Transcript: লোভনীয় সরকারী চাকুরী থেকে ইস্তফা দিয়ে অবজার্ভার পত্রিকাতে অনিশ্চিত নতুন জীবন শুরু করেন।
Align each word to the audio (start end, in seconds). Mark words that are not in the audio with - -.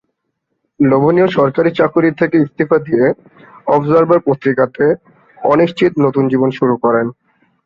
লোভনীয় 0.79 1.29
সরকারী 1.37 1.69
চাকুরী 1.79 2.09
থেকে 2.19 2.35
ইস্তফা 2.39 2.77
দিয়ে 2.87 3.05
অবজার্ভার 3.67 4.19
পত্রিকাতে 4.27 4.85
অনিশ্চিত 5.37 5.91
নতুন 6.05 6.23
জীবন 6.31 6.49
শুরু 6.59 6.75
করেন। 6.83 7.07